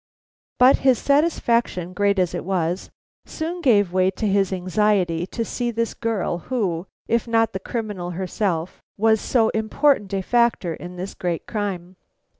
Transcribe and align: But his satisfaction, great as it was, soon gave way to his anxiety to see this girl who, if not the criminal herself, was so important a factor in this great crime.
But 0.57 0.77
his 0.77 0.97
satisfaction, 0.97 1.93
great 1.93 2.17
as 2.17 2.33
it 2.33 2.43
was, 2.43 2.89
soon 3.27 3.61
gave 3.61 3.93
way 3.93 4.09
to 4.09 4.27
his 4.27 4.51
anxiety 4.51 5.27
to 5.27 5.45
see 5.45 5.69
this 5.69 5.93
girl 5.93 6.39
who, 6.39 6.87
if 7.07 7.27
not 7.27 7.53
the 7.53 7.59
criminal 7.59 8.09
herself, 8.09 8.81
was 8.97 9.21
so 9.21 9.49
important 9.49 10.11
a 10.15 10.23
factor 10.23 10.73
in 10.73 10.95
this 10.95 11.13
great 11.13 11.45
crime. 11.45 11.97